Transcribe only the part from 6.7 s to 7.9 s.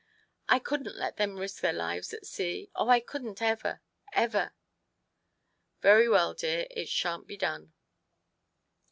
it shan't be done."